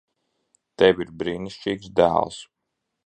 [0.81, 2.41] Tev ir brīnišķīgs dēls.